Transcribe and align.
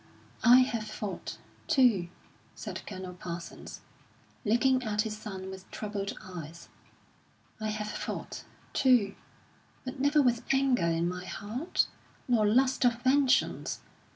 "I 0.43 0.61
have 0.61 0.85
fought, 0.85 1.37
too," 1.67 2.07
said 2.55 2.81
Colonel 2.87 3.13
Parsons, 3.13 3.81
looking 4.43 4.81
at 4.81 5.03
his 5.03 5.15
son 5.15 5.51
with 5.51 5.69
troubled 5.69 6.17
eyes 6.23 6.69
"I 7.59 7.67
have 7.69 7.87
fought, 7.91 8.43
too, 8.73 9.13
but 9.85 9.99
never 9.99 10.19
with 10.19 10.41
anger 10.51 10.87
in 10.87 11.07
my 11.07 11.25
heart, 11.25 11.85
nor 12.27 12.47
lust 12.47 12.83
of 12.83 12.99
vengeance. 13.03 13.81